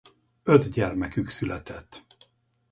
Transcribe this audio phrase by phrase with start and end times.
[0.43, 2.05] Öt gyermekük született.